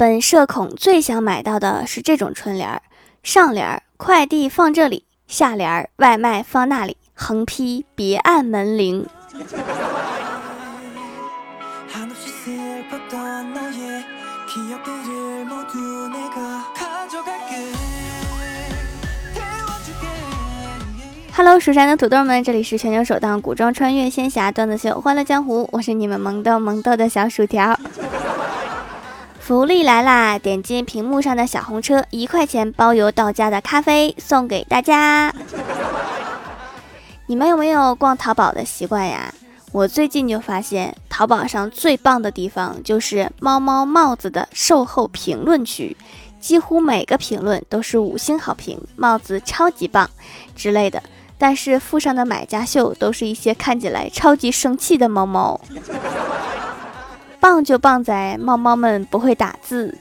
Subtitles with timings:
[0.00, 2.80] 本社恐最想买到的是这种春联儿：
[3.22, 9.06] 上联儿快递放这里，下联儿外卖放那里，横批别按门铃。
[21.34, 27.78] Hello，蜀山的土豆们，这里是全球首档古装穿越仙侠段子秀《欢乐江湖》，我是你们萌豆萌豆的小薯条。
[29.50, 30.38] 福利来啦！
[30.38, 35.34] 点击屏幕上的小红车，一块钱包邮到家的咖啡送给大家。
[37.26, 39.34] 你们有没有逛淘宝的习惯呀？
[39.72, 45.96] 我最近就发现，淘宝上最棒的地方就是猫猫帽子的售后评论区，
[46.38, 50.08] 几乎每个评论都是五星好评，帽子超级棒
[50.54, 51.02] 之类的。
[51.36, 55.60] 但是附上的买家秀都是一些看起来超级生气的猫猫，
[57.40, 59.96] 棒就棒在猫猫们不会打字。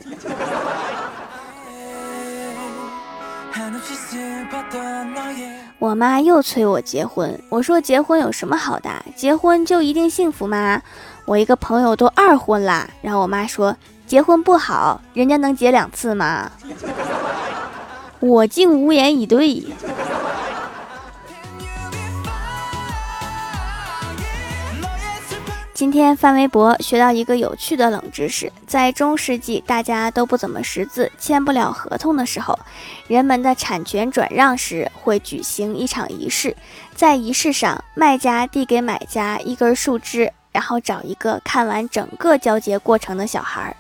[5.80, 8.90] 我妈又催我结婚，我说结婚有什么好的？
[9.16, 10.82] 结婚就一定幸福吗？
[11.24, 16.52] 我一个朋友都二婚啦，然后我妈说结婚不好，人家能结两次吗？
[18.20, 19.66] 我竟无言以对。
[25.80, 32.60] 今天翻微博学到一个有趣的冷知识，在中世纪大家都不怎么识字、签不了合同的时候，
[33.08, 36.54] 人们的产权转让时会举行一场仪式，
[36.96, 43.74] 在仪式上，卖家递给买家一根树枝，然后找一个看完整个交接过程的小孩，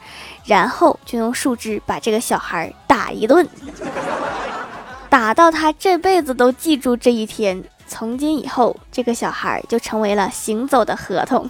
[0.45, 3.45] 然后就用树枝把这个小孩打一顿，
[5.09, 7.61] 打到他这辈子都记住这一天。
[7.89, 11.49] 从今以后，这个小孩就成为了行走的合同，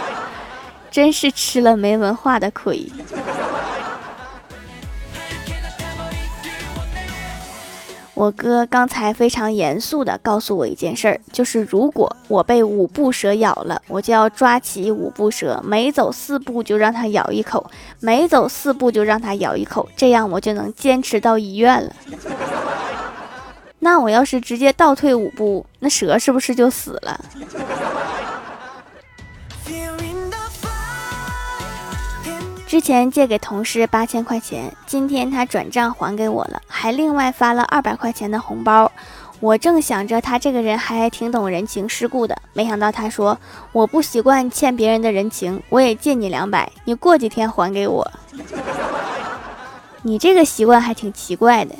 [0.92, 2.88] 真是吃了没文化的亏。
[8.14, 17.70] 我哥刚才非常严肃的告诉我一件事儿，就是如果我被五步蛇咬了，我就要抓起五步蛇，每走四步就让它咬一口，
[18.00, 21.92] 每走四步就让它咬一口，这样我就能坚持到医院了。
[23.86, 27.20] 那我要是直接倒退五步，那蛇是不是就死了？
[32.66, 38.90] 之前借给同事八千块钱，今天他转账还给我了，还另外发了二百块钱的红包。
[39.38, 43.38] 我正想着他这个人还挺懂人情世故的，没想到他说
[43.70, 48.10] 我不习惯欠别人的人情，我也借你两百，你过几天还给我。
[50.02, 51.72] 你这个习惯还挺奇怪的。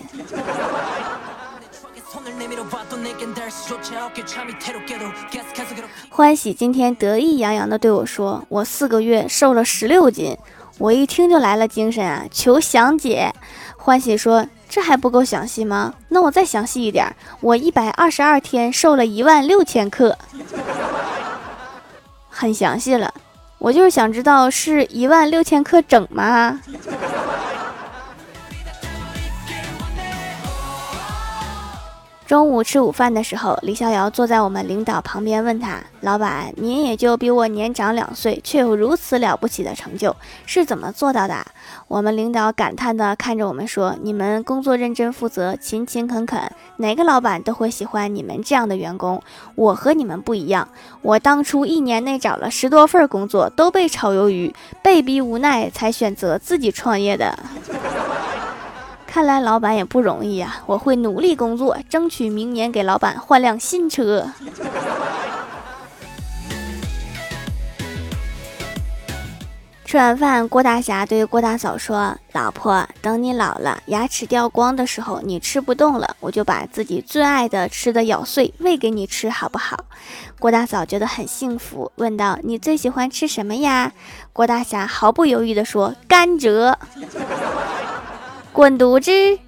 [6.10, 10.37] 欢喜今天得意洋洋地对我说：“我四个月瘦了十六斤。”
[10.78, 13.32] 我一听就来了精神啊，求详解。
[13.76, 15.94] 欢喜说：“这还不够详细吗？
[16.10, 17.16] 那我再详细一点。
[17.41, 20.19] 我一百二十二天瘦了一万六千克，
[22.28, 23.12] 很详细了。
[23.58, 26.60] 我就是想知道是一万六千克整吗？”
[32.26, 40.14] 中午吃午饭的时候，李逍遥坐在我们领导旁边，问他：“老板，您也就比我年长两岁，却有如此了不起的成就，
[40.44, 41.47] 是怎么做到的？”
[41.87, 49.22] 我们领导感叹地看着我们说：“你们工作认真负责，勤勤恳恳，哪个老板都会喜欢你们这样的员工。
[49.54, 50.69] 我和你们不一样，
[51.03, 57.38] 我当初一年内找了十多份工作，都被炒鱿鱼，被逼无奈才选择自己创业的。”
[59.16, 64.31] 看来老板也不容易呀，我会努力工作，争取明年给老板换辆新车。
[69.87, 79.87] 吃完饭，郭大侠对郭大嫂说：“老婆，等你老了，牙齿掉光的时候，你吃不动了，我就把自己最爱的吃的咬碎，喂给你吃，好不好？”
[80.38, 83.93] 郭大嫂觉得很幸福，问道：“你最喜欢吃什么呀？”
[84.34, 86.75] 郭大侠毫不犹豫地说：“甘蔗。”
[88.56, 89.45] 滚犊子！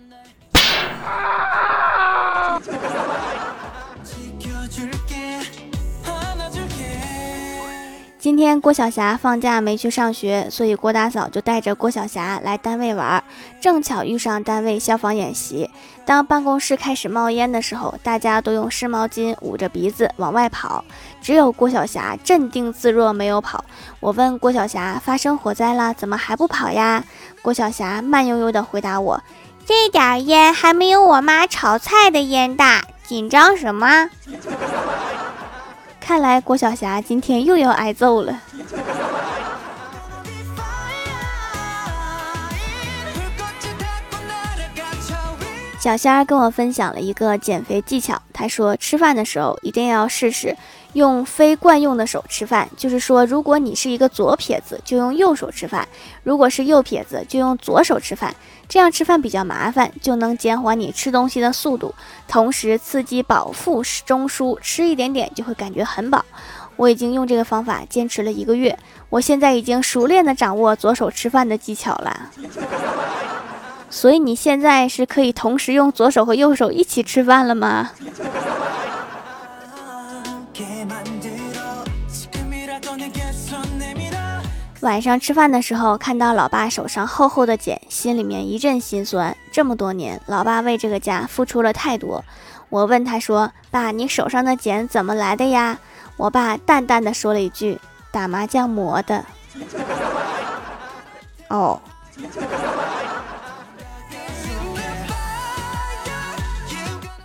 [8.28, 13.24] 今天郭晓霞放假没去上学，所以郭大嫂就带着郭晓霞来单位玩。
[13.58, 15.70] 正巧遇上单位消防演习，
[16.04, 20.84] 当办公室开始冒烟的时候，大家都用湿毛巾捂着鼻子往外跑，
[21.22, 23.64] 只有郭晓霞镇定自若，没有跑。
[23.98, 27.02] 我问郭晓霞：“发生火灾了，怎么还不跑呀？”
[27.40, 29.22] 郭晓霞慢悠悠地回答我
[29.64, 34.10] ：“这点烟还没有我妈炒菜的烟大，紧张什么？”
[36.08, 38.40] 看来郭晓霞今天又要挨揍了。
[45.78, 50.56] 小仙儿跟我分享了一个减肥技巧她说吃饭的时候一定要试试
[50.94, 55.84] 用非惯用的手吃饭，就是说如果你是一个左撇子，就用右手吃饭；
[56.22, 58.34] 如果是右撇子，就用左手吃饭。
[58.68, 61.94] 这样吃饭比较麻烦，就能减缓你吃东西的速度，
[62.26, 66.24] 同时刺激饱腹中枢，吃一点点就会感觉很饱。
[66.76, 72.30] 我已经用这个方法坚持了一个月，我现在已经熟练的掌握左手吃饭的技巧了。
[73.90, 77.90] 所以你现在是可以同时用左手和右手一起吃饭了吗？
[84.80, 89.36] 晚上吃饭的时候，看到老爸手上厚厚的茧，心里面一阵心酸。
[89.50, 92.24] 这么多年，老爸为这个家付出了太多。
[92.68, 95.78] 我问他说：“爸，你手上的茧怎么来的呀？”
[96.16, 97.80] 我爸淡淡的说了一句
[98.12, 99.24] ：“打麻将磨的。”
[101.50, 101.80] 哦。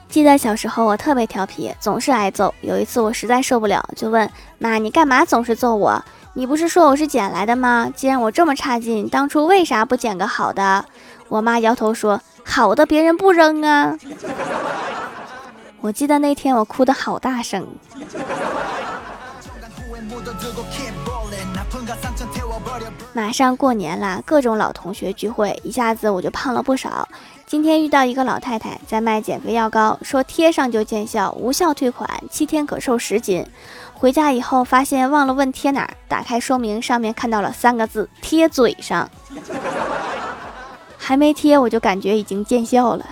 [0.09, 2.53] 记得小时候我特别调皮，总是挨揍。
[2.61, 4.27] 有一次我实在受不了，就问
[4.57, 6.03] 妈：“你干嘛总是揍我？
[6.35, 7.91] 你不是说我是捡来的吗？
[7.95, 10.85] 既然我这么差劲，当初为啥不捡个好的？”
[11.30, 13.97] 我妈摇头说：“好的别人不扔啊。”
[15.81, 17.68] 我记得那天我哭得好大声。
[23.13, 27.07] 马上过年啦，各种老同学聚会，一下子我就胖了不少。
[27.45, 33.45] 今天遇到一个老太太在卖减肥药膏，说贴上就见效，无效退款，七天可瘦十斤。
[33.94, 39.10] 回家以后发现忘了问贴哪儿，打开说明上面看到了三个字：贴嘴上。
[40.98, 43.06] 还没贴我就感觉已经见效了。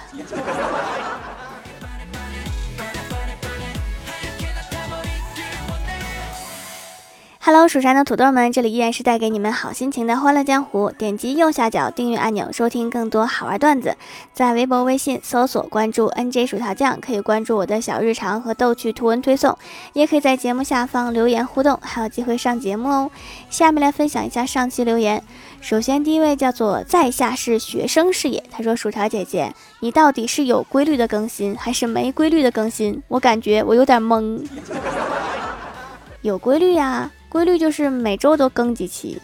[7.53, 10.89] Hello，蜀山的土豆们，这里依然是带给你们好心情的欢乐江湖。
[10.89, 13.97] 点击右下角订阅按钮，收听更多好玩段子。
[14.33, 19.57] 在微博、微信搜索关注 NJ 薯条酱，可以关注我的小日常和逗趣图文推送，
[19.91, 23.11] 也可以在节目下方留言互动，还有机会上节目哦。
[23.49, 25.21] 下面来分享一下上期留言。
[25.59, 33.03] 首先第一位叫做在下是学生视野，他说薯条姐姐，你到底是有规律的更新还是没规律的更新？
[33.09, 34.41] 我感觉我有点懵。
[36.21, 37.11] 有规律呀。
[37.31, 39.17] 规律就是每周都更几期。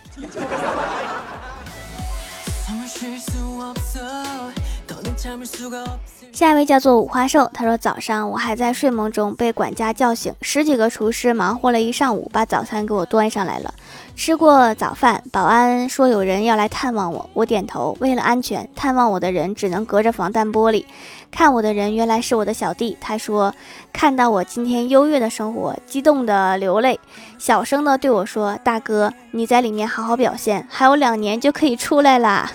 [6.32, 13.74] 下一位叫做五花兽，他说早上我还在睡梦中被管家叫醒，十几个厨师忙活了一上午，把早餐给我端上来了。
[14.16, 17.98] 吃过早饭，保安说有人要来探望我，我点头。
[18.00, 20.86] 为了安全，探望我的人只能隔着防弹玻璃。
[21.32, 23.54] 看我的人原来是我的小弟，他说
[23.92, 27.00] 看到我今天优越的生活，激动的流泪，
[27.40, 32.52] 小声的对我说：“大哥，你在里面好好表现，还有两年就可以出来啦。”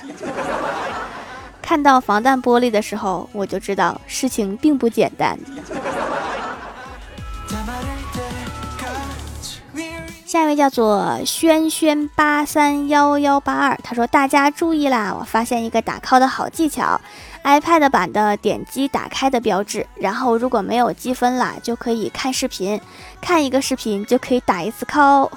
[1.63, 5.39] 看到防弹玻璃的时候，我就知道事情并不简单。
[10.27, 16.99] 下一位叫做轩轩八三幺幺八二，他说：“大家注意啦，我发现一个打 call 的好技巧
[17.45, 22.81] ，iPad 版的点击打开的标志，然后如果没有积分啦，就可以看视频，
[23.21, 25.31] 看一个视频就可以打一次 call。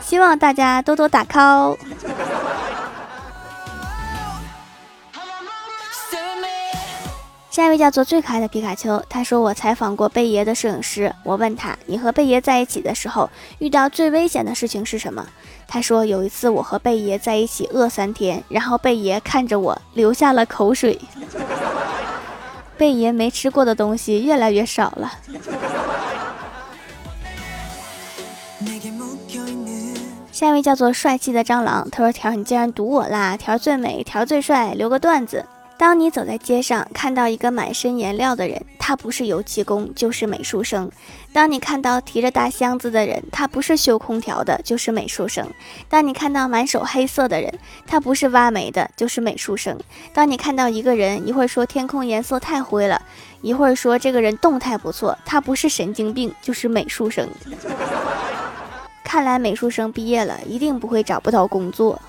[0.00, 1.76] 希望大家多多打 call。”
[7.52, 13.28] 下一位叫做最可爱的皮卡丘，他说我采访过贝爷的摄影师，我问他，你和贝爷在一起的时候
[13.58, 15.26] 遇到最危险的事情是什么？
[15.68, 20.98] 他说有一次我和贝爷在一起饿三天，然后贝爷看着我流下了口水。
[22.78, 25.12] 贝爷没吃过的东西越来越少了。
[30.32, 35.44] 下一位叫做帅气的蟑螂，他说条你竟然堵我啦，条最美，条最帅，留个段子。
[35.82, 40.88] 当你走在街上，看到一个满身颜料的人，他不是油漆工就是美术生；
[41.32, 45.44] 当你看到提着大箱子的人，他不是修空调的，就是美术生；
[45.88, 47.52] 当你看到满手黑色的人，
[47.84, 49.76] 他不是挖煤的，就是美术生；
[50.14, 53.02] 当你看到一个人一会儿说天空颜色太灰了，
[53.40, 57.28] 一会儿说这个人动态不错，他不是神经病，就是美术生。
[59.02, 62.00] 看来美术生毕业了一定不会找不到工作。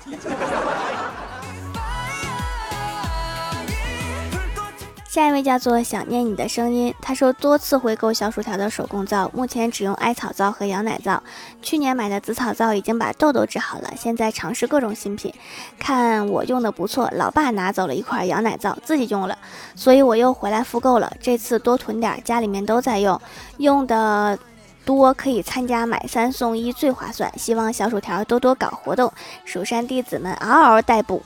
[5.14, 11.22] 下一位叫做想念你的声音，他说多次回购小薯条的手工皂，目前只用艾草皂和羊奶皂。
[11.62, 15.32] 去年买的紫草皂已经把痘痘治好了，现在尝试各种新品，
[15.78, 17.08] 看我用的不错。
[17.12, 19.38] 老爸拿走了一块羊奶皂，自己用了，
[19.76, 21.12] 所以我又回来复购了。
[21.20, 23.20] 这次多囤点，家里面都在用，
[23.58, 24.36] 用的
[24.84, 27.32] 多可以参加买三送一最划算。
[27.38, 29.12] 希望小薯条多多搞活动，
[29.44, 31.22] 蜀山弟子们嗷嗷待哺，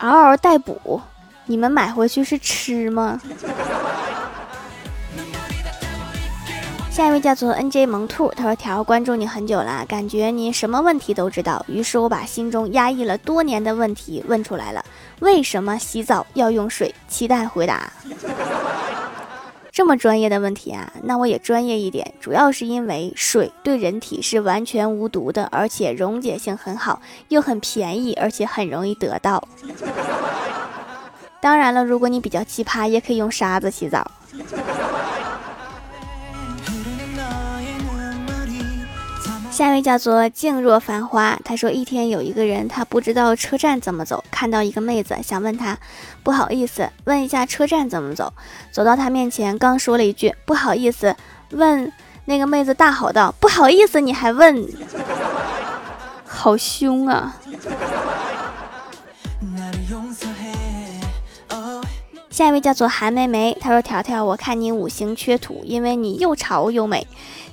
[0.00, 1.00] 嗷嗷待哺。
[1.46, 3.20] 你们买回去是吃吗？
[6.90, 11.64] 下一位叫做 N J 萌兔，他说：“条关注你很久了，感觉你什么问题都知道。
[11.66, 14.84] 于是我把心中压抑了多年的问题问出来了：
[15.20, 16.94] 为什么洗澡要用水？
[17.08, 17.90] 期待回答。
[19.70, 22.12] 这么专业的问题啊，那我也专业一点。
[22.20, 29.48] 主要是因为水对人体是完全无毒的，而且溶解性很好，又很便宜，而且很容易得到。
[31.42, 34.08] 当然了，如果你比较奇葩，也可以用沙子洗澡。”
[39.50, 45.76] 下一位叫做静若繁花，他说一天有一个人，他不知道车站怎么走，看到一个妹子，想问他，
[46.22, 48.32] 不好意思，问一下车站怎么走。
[48.70, 51.14] 走到他面前，刚说了一句不好意思，
[51.50, 51.92] 问
[52.24, 54.64] 那个妹子大吼道：“不好意思，你还问？
[56.24, 57.36] 好凶啊！”
[62.32, 67.06] 下一位叫做韩梅梅，她说条条，我看你五行缺土，因为你又潮又美。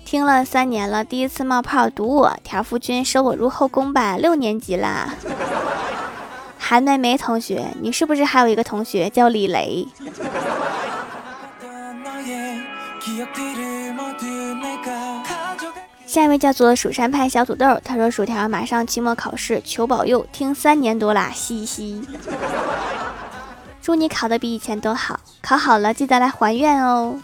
[0.05, 5.13] 听了三年了，第一次冒泡读我条夫君收我入后宫吧，六年级啦。
[6.57, 9.85] 韩梅梅同学，你是不是还有一个同学叫李雷？
[16.05, 20.25] 下一位叫做蜀山派小土豆，他说薯条马上期末考试，求保佑。
[20.31, 22.01] 听三年多啦，嘻嘻。
[23.89, 27.19] 祝你考的比以前都好，考好了记得来还愿哦。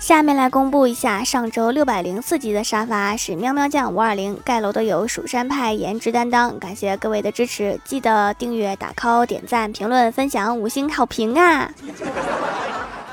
[0.00, 11.70] 下面来公布一下上周六百零四级的沙发是喵喵酱五二零盖楼的有蜀山派颜值担当，感谢各位的支持，记得订阅、打 call、点赞、评论、分享、五星好评啊！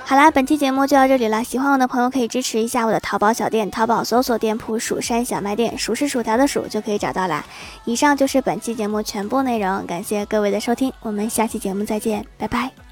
[0.08, 7.44] 好啦，本期节目就到这里了，喜欢我的朋友可以支持一下我的淘宝小店，淘宝搜索店铺“蜀山小卖店”，数是薯条的薯就可以找到啦。
[7.86, 12.85] 以上就是本期节目全部内容，感谢各位的收听，我们下期节目再见，拜拜。